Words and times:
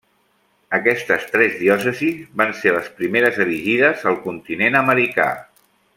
Aquestes 0.77 1.27
tres 1.33 1.51
diòcesis 1.59 2.23
van 2.41 2.55
ser 2.61 2.73
les 2.77 2.89
primeres 3.03 3.37
erigides 3.47 4.09
al 4.13 4.19
continent 4.25 4.79
americà. 4.85 5.29